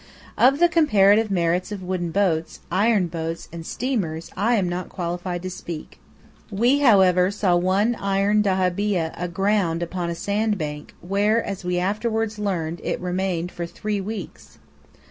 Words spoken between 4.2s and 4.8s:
I am